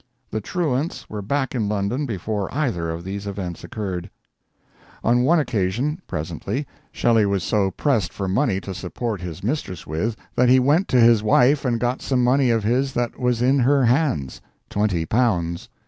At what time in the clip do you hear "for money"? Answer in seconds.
8.11-8.59